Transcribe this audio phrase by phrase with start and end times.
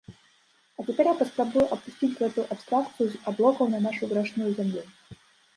[0.77, 4.83] А цяпер я паспрабую апусціць гэтую абстракцыю з аблокаў на нашу грэшную зямлю.